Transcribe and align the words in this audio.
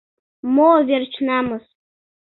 Мо 0.55 0.69
верч 0.87 1.13
намыс... 1.27 1.65